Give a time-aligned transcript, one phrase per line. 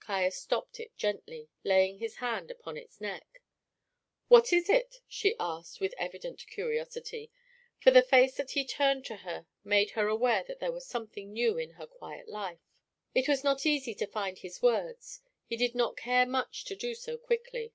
[0.00, 3.42] Caius stopped it gently, laying his hand upon its neck.
[4.28, 7.30] "What is it?" she asked, with evident curiosity,
[7.80, 11.34] for the face that he turned to her made her aware that there was something
[11.34, 12.62] new in her quiet life.
[13.14, 16.94] It was not easy to find his words; he did not care much to do
[16.94, 17.74] so quickly.